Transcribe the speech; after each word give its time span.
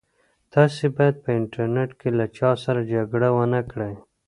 تاسي 0.53 0.85
باید 0.95 1.15
په 1.23 1.29
انټرنيټ 1.39 1.91
کې 1.99 2.09
له 2.17 2.25
چا 2.37 2.49
سره 2.63 2.79
جګړه 2.93 3.29
ونه 3.37 3.61
کړئ. 3.71 3.93